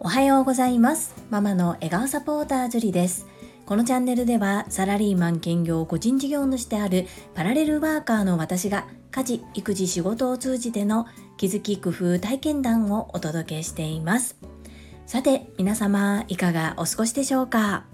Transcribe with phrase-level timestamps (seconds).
[0.00, 1.14] おはようございます。
[1.30, 3.26] ママの笑顔サポータージュリです。
[3.66, 11.06] このチャンネルではサラリーマン兼業個人事業主であるパラレルワーカーの私が家事育児仕事を通じての
[11.36, 14.36] 気づき工夫体験談をお届けしています。
[15.06, 17.84] さて皆様いかがお過ごしでしょうか？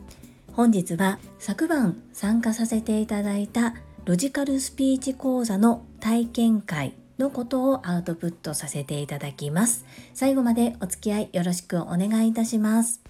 [0.52, 3.74] 本日は昨晩参加させていただいた
[4.04, 9.84] ロジカルスピーチ講座の体験会のことをアウトプットさせていただきます。
[10.14, 13.00] 最後までお付き合いよろしくお願いいたします。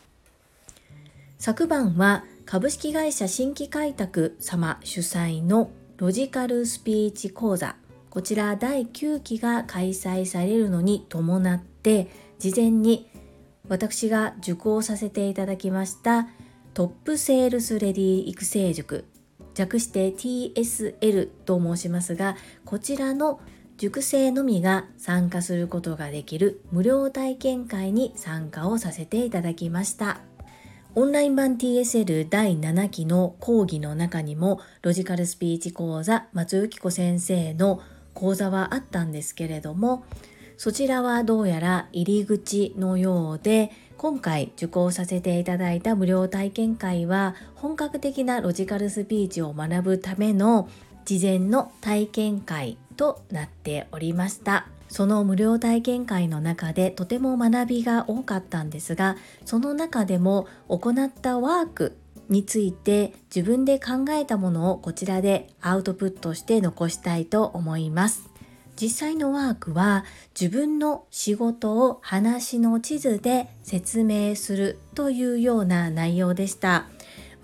[1.39, 7.77] 昨晩は株式会社新規開拓様主催のロジカルスピーチ講座
[8.11, 13.11] こちら第9期が開催されるのに伴って事前に
[13.69, 16.29] 私が受講させていただきました
[16.75, 19.05] トップセールスレディ育成塾
[19.55, 23.41] 略して TSL と申しますがこちらの
[23.77, 30.21] 塾生のみが参加することができる無料体験会に参加をさせていただきました。
[30.97, 37.83] オンライン版 TSL 第7期の講義の中にもロジカルスピーチ講座松幸子先生の
[38.13, 40.05] 講座はあったんですけれども
[40.57, 50.69] そちらはどうやら入り口のようで今回受講させていただいた無料体験会は本格的なロジカルスピーチを学ぶための
[51.05, 54.67] 事前の体験会となっておりました。
[54.89, 61.97] その無料体験会の中でとても学びが多かったんですがその中でも行ったワーク
[62.29, 68.31] について自分で考えたものをこちらでアウトプットして残したいと思います。
[68.81, 70.05] 実際のワークは
[70.39, 76.87] 自分の仕事を話の地図で説明するというような内容でした。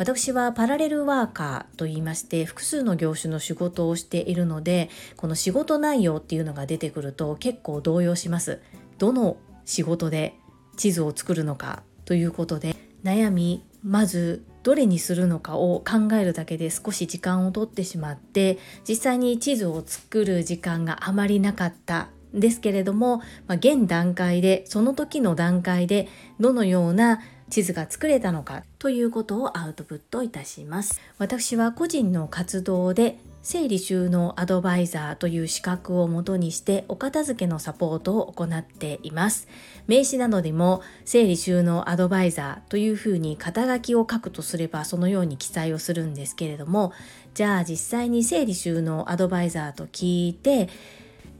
[0.00, 8.62] 私はパラレルワーカーと言いまして複数の業種の仕事をしているのでこの仕事内容っていうのが出てくると結構動揺します。
[8.96, 10.36] どの仕事で
[10.78, 18.58] 地図を作るのかということで悩みまずどれにするのかを考えるだけで少し時間をとってしまって
[18.88, 26.08] 実際に地図を作る時間があまりなかったですけれども、まあ、現段階でその時の段階で
[26.38, 27.20] どのような
[27.50, 39.49] 地図が作れたのかということをアウトプットいたします私は個人の活動で整理収納アドバイザーという資格をもとにしてお片付けのサポートを行っています。
[39.87, 46.93] 名刺などでも整理収納アドバイザーというふうに肩書きを書くとすればそのように記載をするんですけれども
[47.34, 50.69] じゃあ実際に整理収納アドバイザーと聞いて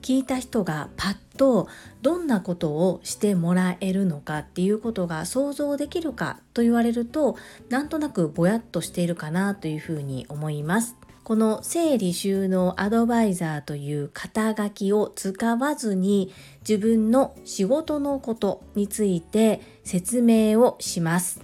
[0.03, 1.69] 聞いた人がパッと
[2.03, 7.37] どんなことをしてもらえるのかっていうことが想像できるかと言われると
[7.69, 10.97] なんとなくぼやっとしているかなというふうに思います。
[11.23, 16.33] この整理収納アドバイザーという肩書きを使わずに
[16.69, 21.41] 自分の仕事のことについて説明をします。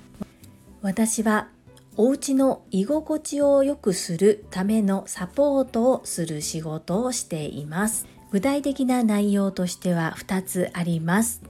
[0.83, 1.49] 私は
[1.97, 8.07] お家の居心地を良くするためのサポートをする仕事をしています。
[8.33, 11.43] 具体的な内容としては2つあります。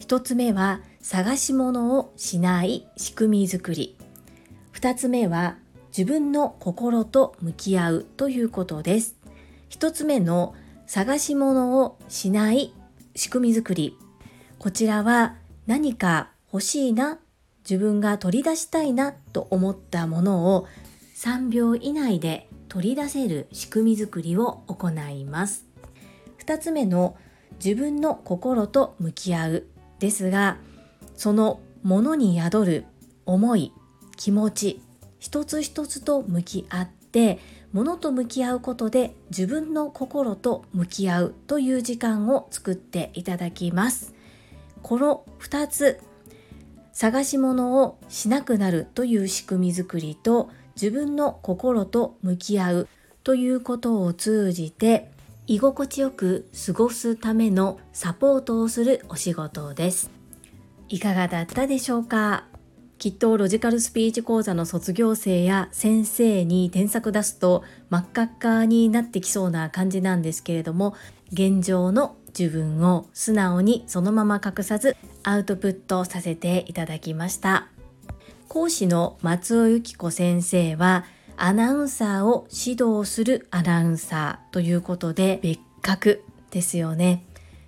[0.00, 3.96] 1つ目は探し物をしない仕組み作り。
[4.72, 5.56] 2つ目は
[5.96, 9.16] 自分の心と向き合うということです。
[9.68, 10.54] 一つ目の
[10.86, 12.74] 探し物をしない
[13.14, 13.96] 仕組み作り。
[14.58, 15.36] こちらは
[15.66, 17.18] 何か欲しいな、
[17.68, 20.66] 自分が取り出したいなと思ったものを
[21.16, 25.73] 3秒以内で取り出せる仕組み作りを行います。
[26.46, 27.16] 2つ目の
[27.64, 29.66] 自分の心と向き合う
[29.98, 30.58] ですが、
[31.16, 32.84] そのものに宿る
[33.24, 33.72] 思い、
[34.16, 34.80] 気持ち、
[35.18, 37.38] 一つ一つと向き合って
[37.72, 44.14] 物と向き合うことで自分の心と向き合うという時間を作っていただきます。
[44.82, 46.00] この2つ
[46.92, 52.88] 探し物をしなくなるという仕組みづくりと自分の心と向き合う
[53.22, 55.10] ということを通じて
[55.46, 60.10] 居心地よく過ごすためのサポートをするお仕事です。
[60.88, 62.44] いかがだったでしょうか？
[62.96, 70.94] きっとロジカルスピーチ講座の卒業生や先生に添削出すと真っ赤っかになってきそうな感じなんですけれども
[71.30, 77.68] 現状の自分を素直にそのまま隠さずアウトプットさせていただきました。
[78.48, 81.04] 講師の松尾由紀子先生は
[81.36, 87.26] アナウンサーを指導するアナウンサーということで別格ですよね。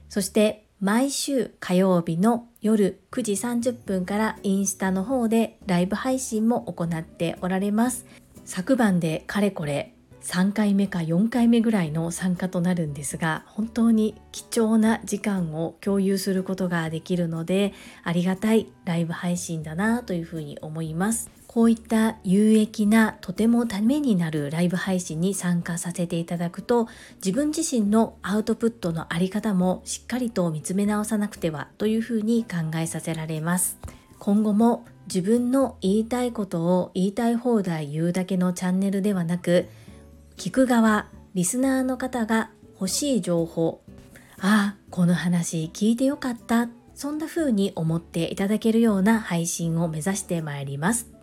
[0.09, 8.07] そして毎週火曜日の夜9時30分からインスタの方でライブ配信も行っておられます。
[8.45, 17.73] 昨晩でかれこれ3回目か4回目ぐらいの参加となるんですが本当に貴重な時間を共有することができるので
[18.03, 21.36] ありがたいライブ配信だなというふうに思います。
[21.57, 26.87] こういった有益なとてもためになるライブ配信に参加させていただくと
[27.25, 33.79] 自分自身のアウトプットのあり方もしっかりと見つめ直さなくてはというふうに考えさせられます。
[34.19, 39.67] 今後も自分の言いたいことを言いたい放題言うだけのチャンネルではなく
[40.37, 43.81] 聞く側リスナーの方が欲しい情報
[44.41, 51.16] ああこの話聞いてよかったそんな風に思っていただけるような配信を目指してまいります。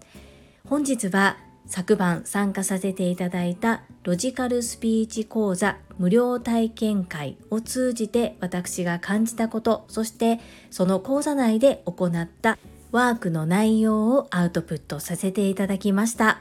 [0.67, 10.39] 本日は昨晩参加させていただいたロジカルスピーチ講座無料体験会を通じて私が感じたことそして
[10.71, 12.57] その講座内で行った
[12.91, 16.39] ワークの内容をアウトプットさせていただきました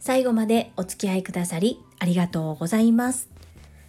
[0.00, 3.34] 最後までお付き合いくださりありがとうございます。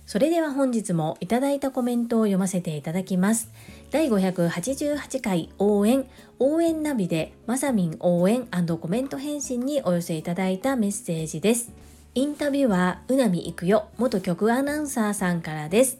[0.06, 3.52] それでは本日もいただいたコメントを読ませていただきます。
[3.92, 6.06] 第588回応援、
[6.40, 11.72] 応援ナビでまさみん応援コメント返信にお寄せいただいたメッセージです。
[12.14, 16.00] インタビュアー、うなみいくよ、元局アナウンサーさんからです。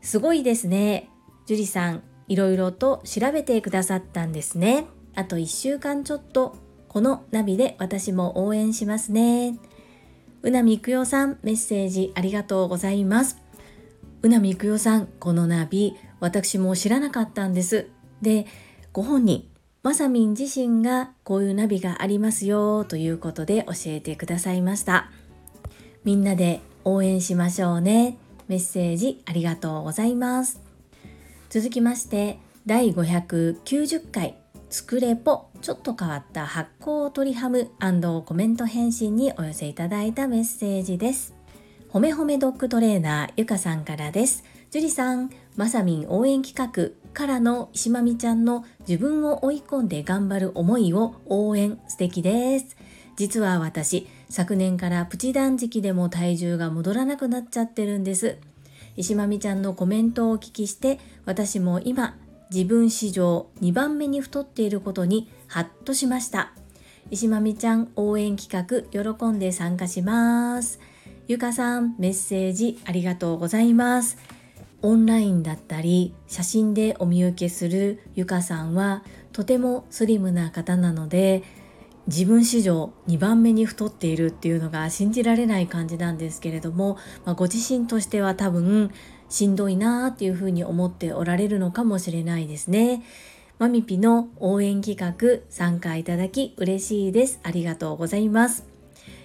[0.00, 1.08] すごいですね。
[1.46, 4.86] 樹里さん、いろいろと調べてくださったんですね。
[5.14, 6.56] あと1週間ちょっと、
[6.88, 9.58] このナビで私も応援しますね。
[10.42, 13.36] うなみいくよさん、メッセージありがとうございます。
[14.22, 17.88] うなみいくよさん、このナビ、私も知らなかったんです。
[18.22, 18.46] で、
[18.92, 19.48] ご本人、
[19.82, 25.10] まさみん自身がこういうナビがありますよということで教えてくださいました。
[26.04, 28.18] みんなで応援しましょうね。
[28.48, 30.60] メッセージありがとうございます。
[31.48, 34.36] 続きまして、第590回
[34.68, 37.70] 作れぽちょっと変わった発酵トリハム
[38.24, 41.34] コメント返信にお寄せいただいたメッセージです。
[41.88, 44.44] ほめほめドッグトレーナーゆかさんからです。
[44.70, 52.76] 樹里さん、まさみん応援企画からの石まみちゃんの自分を追い込んで頑張る思いを応援素敵です。
[53.16, 58.38] 実は私、昨年からプチ断食でも体重が戻らなくなっちゃってるんです。
[58.96, 62.16] 石まみちゃんのコメントをお聞きして、私も今
[62.52, 66.52] 自分史上2番目に太っていることにハッとしました
[67.10, 70.80] 石まみちゃん応援企画喜んで参加します
[71.28, 74.18] ゆかさんメッセージありがとうございます
[74.82, 81.42] オンラインだったり写真でお見受けするゆかさんはとてもスリムな方なので
[82.06, 88.90] 自分史上2番目に太っているっていうのが信じられない感じなんですけれども、まあ、ご自身としては多分
[89.28, 93.04] しんどいなーっていうふうに思っておられるのかもしれないですね。
[93.58, 97.40] マミピの応援企画参加いただき嬉しいです。
[97.42, 98.64] ありがとうございます。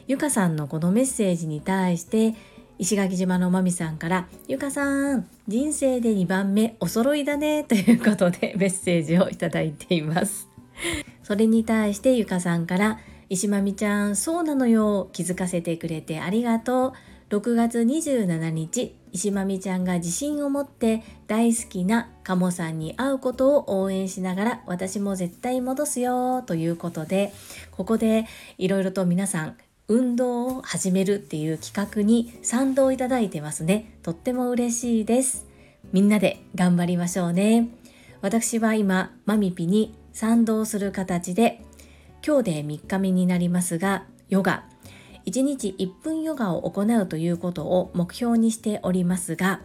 [0.08, 2.36] ゆかさんのこのメッセージに対して
[2.78, 10.50] 石垣島のまみさんから「ゆかさん人生で2番目お揃いだね」ということで メッセージをいただいています。
[11.24, 13.00] それに対してゆかさんから
[13.30, 16.94] 「石まみちゃんそうなのよ気づかせてくれてありがとう」
[17.30, 27.34] 6月27日石まみちゃんが自信を持って大好きなカモさんに会うことを応援しながら私も絶対戻すよということで
[27.72, 28.26] ここで
[28.60, 33.98] いろいろと皆さん運動を始めるっていう企画に賛同いただいてますね。
[34.02, 35.46] とっても嬉しいです。
[35.94, 37.70] みんなで頑張りましょうね。
[38.22, 41.64] 私は今マミピに賛同する形で
[42.26, 44.66] 今日で3日目になりますがヨガ。
[45.28, 49.62] 1日1分ヨガを行うということを目標にしておりますが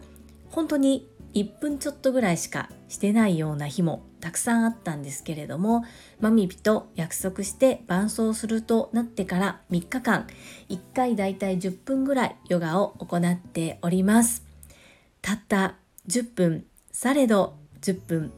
[0.49, 5.85] 本当に1分ちょっとぐらいしかしてないような日もたくさんあったんですけれども
[6.19, 10.27] マミピと約束して伴走するとなってから3日間
[10.67, 14.43] 1回だいたい10分ぐらいヨガを行っております。
[15.21, 15.75] たった
[16.09, 18.33] 10分されど10分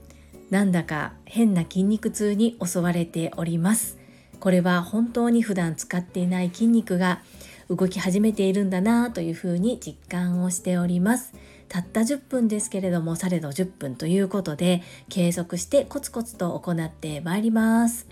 [0.51, 3.97] なんだか変な筋肉痛に襲われております。
[4.39, 7.23] これは本当に普段使っていない筋肉が
[7.69, 11.33] 動き始めているんだなというふうに実感をしております。
[11.69, 18.07] たった10分ですけれどもされど10分ということで継続してコツコツと行ってまいります。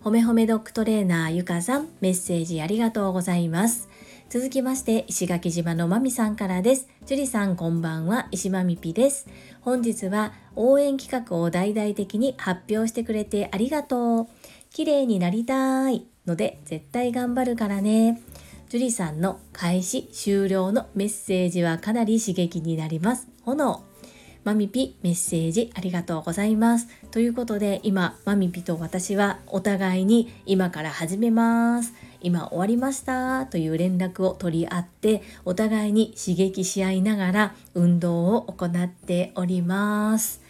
[0.00, 3.88] ほめほめドッグトレーナーゆかさんメッセージありがとうございます。
[4.28, 6.88] 続きまして石垣島のまみさんからです。
[7.06, 8.28] 樹里さんこんばんは。
[8.30, 9.28] 石まみぴです。
[9.60, 14.26] 本日は応援企画を大々的に発表してくれてありがとう。
[14.70, 18.20] 綺麗になりたいので絶対頑張るからね。
[18.68, 23.28] 樹里さんの開始終了のメッセージはかなり刺激になります。
[23.42, 23.82] 炎。
[24.44, 26.88] マミピメッセージありがとうございます。
[27.10, 31.92] ということで今マミピと私はお互いに今から始めます。
[32.26, 40.40] 今終わりましたという連絡を取り合ってお互いに刺激し合いながら運動を行っております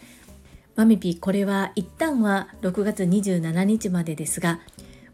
[0.74, 4.60] マミピこれは一旦は6月27日までですが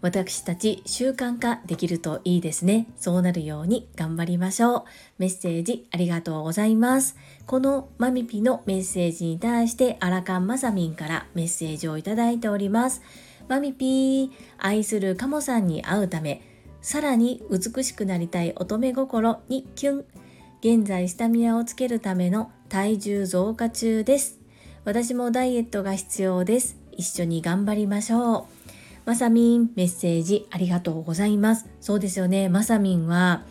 [0.02, 2.88] 私たち習慣化できるといいですね。
[2.97, 4.85] そうなるように頑張りましょう。
[5.18, 7.16] メッセージありがとうございます。
[7.47, 13.00] このマミピのメッセージに対してアラカンマサミンからメッセージをいただいております。
[13.49, 16.42] マミピー、愛するカモさんに会うため、
[16.80, 20.04] さらに美しくなりたい乙女心にキュン。
[20.62, 24.40] 現在スタミナをつけるための体重増加中です。
[24.85, 26.76] 私もダイエットが必要です。
[26.90, 28.62] 一緒に頑張りましょう。
[29.04, 31.68] まさみんメッセージありがとうございます。
[31.80, 32.49] そうですよね。
[32.49, 33.42] まさみんは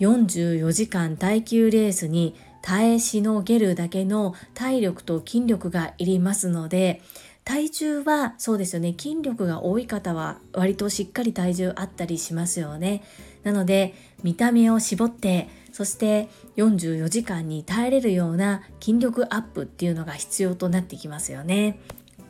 [0.00, 7.02] 44時間耐久レースに耐えしのげるだけの体力と筋力がいりますので、
[7.44, 8.94] 体重はそうですよね。
[8.98, 13.02] 筋力が多い方は割としっかり体重あったりしますよね。
[13.42, 21.78] なので見た目を絞ってそして44時間に耐えれるような筋力アップっていうのが必要となってきますよね。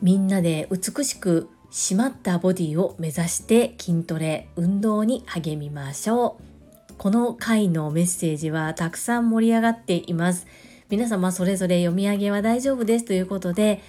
[0.01, 6.37] みんなで美しく締まったボディを目指して筋トレ運動に励みましょ
[6.89, 6.93] う。
[6.97, 10.47] この回のメッセージはたくさん盛り上がっています。
[10.87, 13.81] 皆様それぞれ読み上げは大丈夫ですということで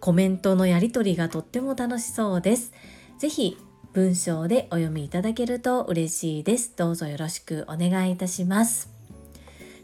[0.00, 2.72] コメントのやり取りがとっても楽しそうです。
[3.18, 3.58] ぜひ
[3.92, 6.72] 文章でお読みいただけると嬉しいです。
[6.74, 8.93] どうぞよろしくお願いいたします。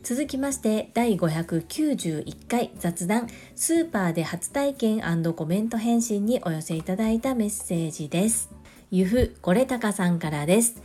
[0.03, 5.03] 続きまして第591回雑談スーパーで初体験
[5.35, 8.51] コメント返信にお寄せいただいたメッセージです。
[8.91, 10.83] ゆふこれたかさんからです。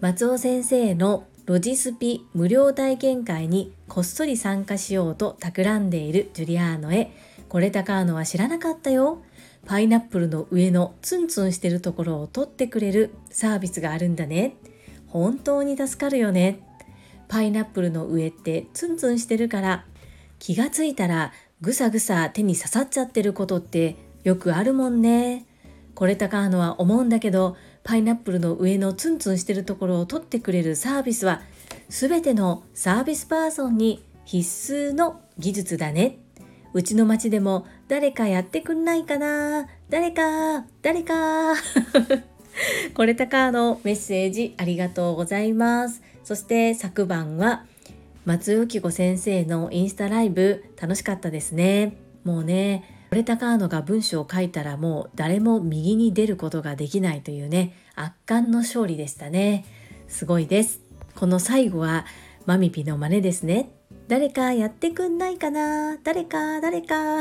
[0.00, 7.10] 松尾先生のロジスピ無料体験会にこっそり参加しようと企んでいるジュリアーノへ
[7.48, 9.22] これたかーのは知らなかったよ。
[9.66, 14.54] パイナップルの上のツンツンしてるところを取ってくれるサービスがあるんだね。
[15.08, 16.60] 本当に助かるよね。
[17.28, 19.84] パイナップルの上ってツンツンしてるから
[20.38, 25.46] 気がついたらぐさぐさ手に刺さっちゃってることってよくあるもんね。
[25.94, 31.42] これ高のは思うんだけどパイナップルの上のツンツンしてるところを取ってくれるサービスは
[31.88, 36.18] 全てのサービスパーソンに必須の技術だね。
[36.74, 39.68] うちの町でも誰かやってくんないかな？
[39.90, 40.64] 誰か？
[40.80, 41.54] 誰か？
[42.94, 46.02] これ高のメッセージありがとうございます。
[46.24, 47.64] そして昨晩は
[48.24, 51.96] 松浮子先生のインスタライブ楽しかったですね。
[52.24, 59.64] もうね、これタカーノが文章を書いたらもう誰も右に出ることができないというね、圧巻の勝利でしたね。
[60.08, 60.80] すごいです。
[61.14, 62.06] この最後は
[62.46, 63.70] マミピの真似ですね。
[64.08, 65.96] 誰かやってくんないかな？
[66.02, 66.60] 誰か？
[66.60, 67.20] 誰か？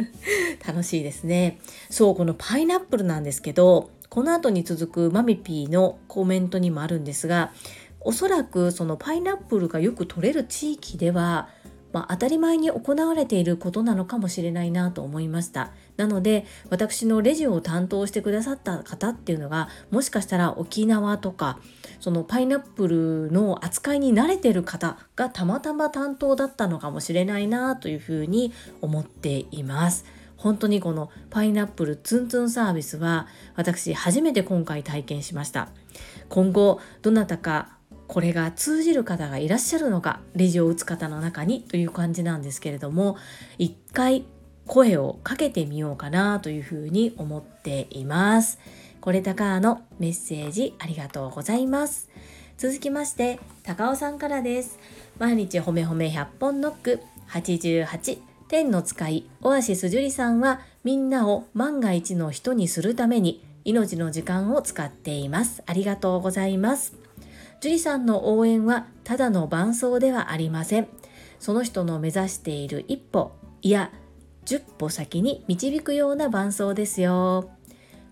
[0.66, 1.58] 楽しいですね。
[1.90, 7.52] そう、このパイナップルなんですけど、この後に続くマミピーのコメントにもあるんですが、
[8.00, 11.48] おそらくそのパイナップルがよく取れる地域では、
[11.92, 15.72] まあ、当たり前に行われていることなのかもしれないなと思いました。
[15.96, 21.58] なので私のレジを担当してくださった方っていうのがもしかしたら沖縄とか
[21.98, 30.04] そのパイナップルの扱いに慣れてる方がたまたま担当だったのかもしれないなというふうに思っています。
[30.36, 35.68] 本当にこのパイナップルツンツンサービスは私初めて今回体験しました
[36.28, 37.76] 今後どなたか
[38.06, 43.16] これが通じる方がいらっしゃるのかレジを打つ方の中にという感じなんですけれども
[43.58, 44.24] 一回
[44.66, 48.58] 声をかけてみようかなというふうに思っています。
[49.00, 52.10] これたかのメッセージありがとうございます。
[52.58, 54.78] 続きまして高尾さんからです。
[55.18, 65.64] 毎日ほめほめ100本ノック88天の使いオアシス樹里さんはみんなを万が一の人にするために命の時間を使っています。
[65.66, 66.94] ありがとうございます。
[67.60, 70.88] 樹里さんの応援はただの伴奏ではありません。
[71.40, 73.90] その人の目指している一歩、いや、
[74.44, 77.50] 10歩先に導くような伴奏ですよ。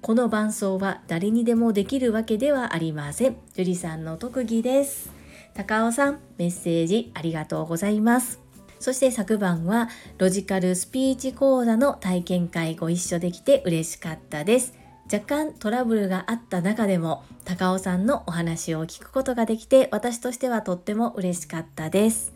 [0.01, 3.37] この伴奏は誰にでもできるわけではありません。
[3.55, 5.11] 樹里さんの特技です。
[5.55, 8.44] 高尾さん、メッセージありがとうございます。
[8.85, 9.89] そして昨晩は
[10.19, 14.75] ロジカルスピーチ講座の体験会ご一緒できて嬉しかったです。
[15.11, 22.35] 若干トラブルがあった中でも高尾さんのお話を聞くことができて私としてはとっても嬉しかったです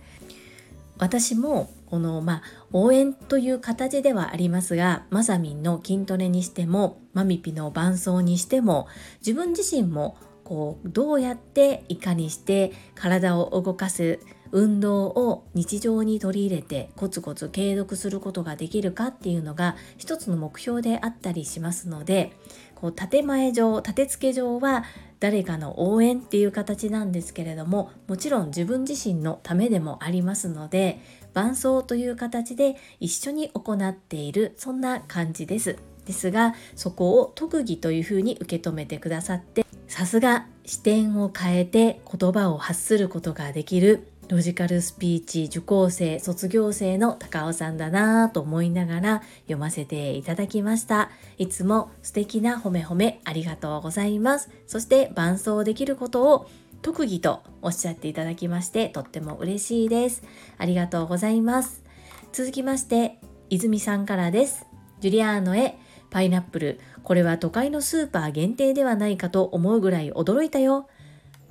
[0.99, 8.87] 私もこのまあ応援という形ではありますがまさみんの筋トレにしてもマミピの伴奏にしても
[9.21, 14.19] 自分自身もこうどうやっていかにして体を動かす
[14.53, 22.33] 運動を日常に取り入れてコツコツ継続することができるかっていうのが一つの目標であったりしますので
[22.75, 24.85] こう建前上立て付け上は
[25.21, 31.01] 誰かの応援っていう形なんですけれどももちろん自分自身のためでもありますので
[31.35, 35.77] 伴奏という形で一緒に行っているそんな感じです。
[36.05, 51.11] ですがそこを特技というふうに受け止めてくださってさすが視点を変えて言葉を発することができるロジカルスピーチ受講生卒業生の高尾さんだなぁと思いながら読ませていただきました。
[51.39, 54.51] いつも素敵な褒め褒めありがとうございます。
[54.67, 56.47] そして伴奏できることを
[56.83, 60.23] 特技とおっしゃっていただきましてとっても嬉しいです。
[60.59, 61.83] ありがとうございます。
[62.31, 63.19] 続きまして
[63.49, 64.67] 泉さんからです。
[65.01, 65.79] ジュリアーノへ
[66.11, 66.81] パイナップル。
[67.03, 70.87] これは都会のスーパー限定ではないかと思うぐらい驚いたよ。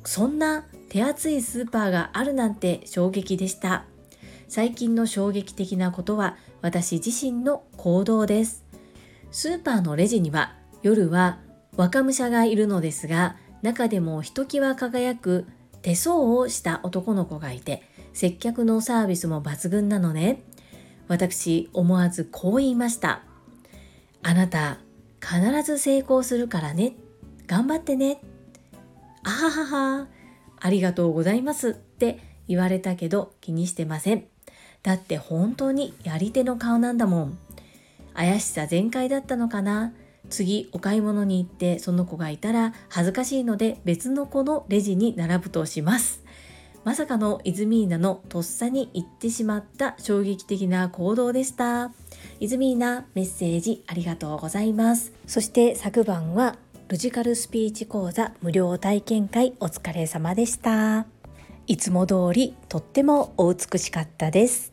[0.03, 3.85] そんな手厚いスーパーがあるなんて衝撃でした。
[4.47, 8.65] 最近の衝撃的なことは私自身の行動です。
[9.31, 11.39] スーパーのレジには夜は
[11.75, 15.45] 若武者がいるのですが中でもひときわ輝く
[15.81, 20.41] 手相をした男の子がいて接客のサービスも抜群なのね。
[21.07, 23.21] 私思わずこう言いました
[24.23, 24.79] あなた
[25.21, 26.93] 必ず成功するからね。
[27.47, 28.21] 頑張ってね。
[29.27, 30.07] あははは、
[30.57, 34.23] ありがとうございますって言われたけど気にしてません。
[34.83, 37.37] だって本当にやり手の顔なんだもん。
[38.13, 39.91] 怪しさ全開だったのかな
[40.29, 46.23] 次お買い物に行ってその子がいたら恥ずかしいので別の子のレジに並ぶとします。
[46.85, 51.91] まさかのイズミーナのとっさに行ってしまった衝撃的な行動でした。
[52.39, 55.11] イズミーナメッセージありがとうございます。
[55.25, 56.55] そして昨晩は
[56.89, 61.05] ロジカルスピーチ講座無料体験会お疲れ様でした。
[61.65, 64.71] いつも通りとってもお美しかったです。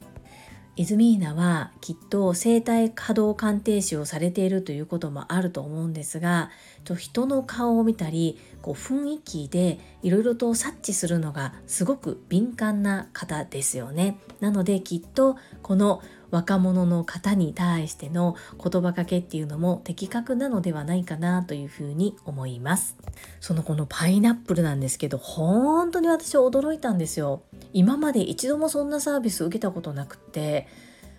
[0.77, 6.51] イズミーナはきっと生体可動鑑定士をされているということもあると思うんですが
[6.97, 14.19] 人の顔を見たりこう雰囲気でいろいろと察知するのがすごく敏感な方ですよね。
[14.41, 16.03] なのできっとこの
[16.35, 22.97] 若者の方に対しての言葉かけっていうのも的確なのではないかなというふうに思います。
[23.41, 27.45] そのこのパイナップルなんですけど本当に私驚いたんですよ。
[27.73, 30.67] 今まで一度もそんなサービス受けたことなくって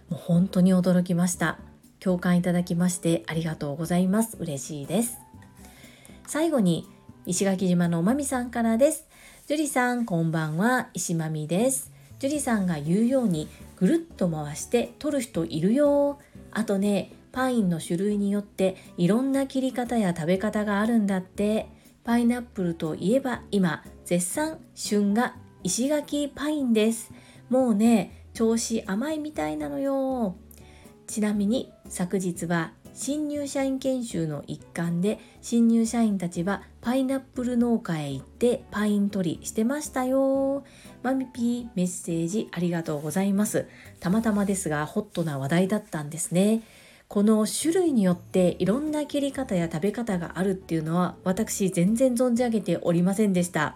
[0.10, 1.60] もう本当に驚きました。
[2.02, 4.36] 共感いただきましてありがとうございます。
[4.38, 5.18] 嬉しいです。
[6.28, 6.90] 最後に
[7.26, 9.08] 石垣島のおまみさんからです。
[9.48, 10.90] 樹里さんこんばんは。
[10.94, 11.92] 石まみです。
[12.20, 16.20] 樹里さんが言うようにぐるっと回して取る人いるよ。
[16.52, 21.68] あとねパインの種類によっていろんな切り方や食べ方があるんだって。
[22.06, 27.12] パイナップルといえば今絶賛旬が石垣パインです。
[27.50, 30.36] もうね調子甘いみたいなのよ。
[31.08, 40.64] ちなみに昨日は新入社員研修の一環で新入社員たちはパイナップル農家へ行ってパイン取りしてましたよ。
[41.04, 43.68] マミピーメッセージありがとうございます。
[44.00, 46.62] たまたまですがホットな話題だったんですね。
[47.10, 53.76] この種類によっていろんな切り方や食べ方があるっていうのは私全然存じ上げておりませんでした。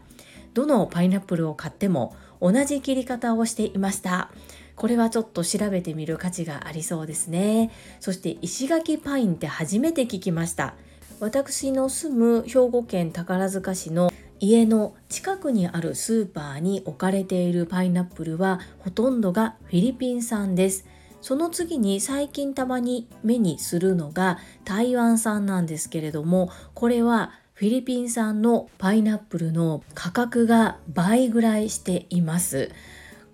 [0.53, 4.31] どのパイナップルを買っても同じ切り方をしていました。
[4.79, 7.69] これはちょっと調べてみる価値がありそうですね。
[7.99, 10.73] そして石垣パインって初めて聞きました。
[11.19, 20.85] 私の住む兵庫県宝塚市の家の近くにあるスーパーに置かれているパイナップルはほとんどがフィリピン産です。
[21.21, 32.71] その次に最近たまに目にするのが台湾産なんですけれどもこれはフィリピン産のパイナップルの価格が倍ぐらいしています。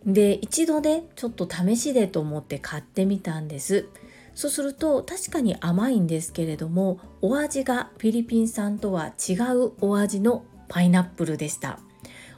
[0.05, 3.87] で一度ねちょっと試しでと思って買ってみたんです。
[4.35, 11.79] そうすると確かに甘いんですけれどもお味がフィリピン産とは違うお味のパイナップルでした。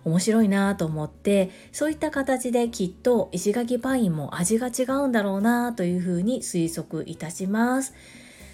[0.06, 7.94] 面白いなと思ってそういった形できっと石垣パインも味が違うんだろうなというふうに推測いたします。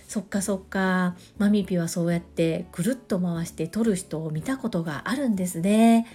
[0.07, 6.07] そっかそっかマミピはそうやってぐるっと回して撮る人を見たことがあるんですね。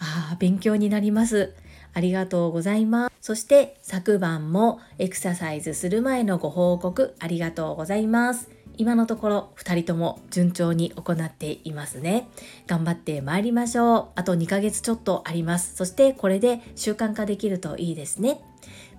[0.00, 1.54] ああ勉強になります。
[1.94, 3.12] ありがとうございます。
[3.20, 8.50] そして昨晩もエクササイズする前のご報告ありがとうございます。
[8.78, 12.28] 今のところ2人とも順調に行っていますね。
[12.66, 14.08] 頑張ってまいりましょう。
[14.16, 15.76] あと2ヶ月ちょっとあります。
[15.76, 18.42] そしてこれで習慣化できるといいですね。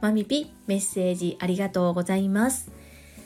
[0.01, 2.71] マミピメッセージありがとうございます。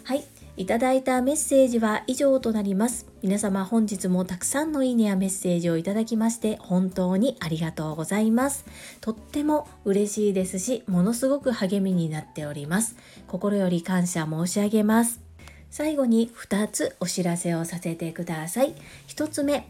[0.03, 0.23] はい。
[0.57, 3.05] いただいたメッセージは以上となります。
[3.21, 8.65] 皆様本日もたくさんのいいねやメッセージをいただきまして本当にありがとうございます。
[8.99, 12.95] とっても嬉しいですし、ものすごく励みになっております。
[13.27, 15.21] 心より感謝申し上げます。
[15.69, 18.73] 最後に2つお知らせをさせてください。
[19.09, 19.69] 1つ目、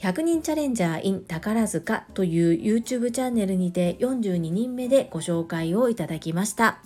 [0.00, 6.78] 100人チャレンジャー in 宝塚という YouTube チャンネルにて42人目でご紹介をいただきました。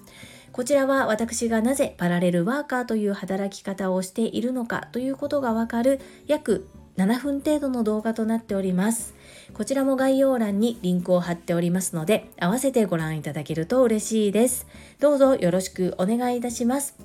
[0.50, 9.14] こちらは私がなぜパラレルワーカーという働き方をしているのかということがわかる約7分程度の動画となっております。
[9.54, 14.66] こちらも概要欄にリンクを貼っておりますので、合わせてご覧いただけると嬉しいです。
[15.00, 16.96] どうぞよろしくお願いいたします。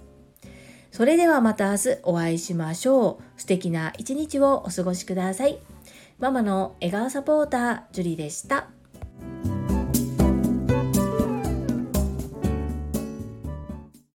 [0.91, 3.39] それではまた明日お会いしましょう。
[3.39, 5.59] 素敵な一日をお過ごしください。
[6.19, 8.69] ママの笑顔サポーター、ジュリでした。